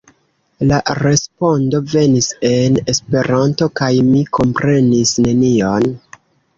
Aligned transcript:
La 0.69 0.79
respondo 0.99 1.81
venis 1.91 2.31
en 2.51 2.81
Esperanto 2.95 3.71
kaj 3.83 3.93
mi 4.11 4.27
komprenis 4.43 5.17
nenion. 5.31 5.91